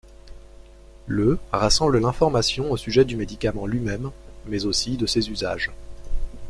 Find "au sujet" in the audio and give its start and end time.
2.71-3.05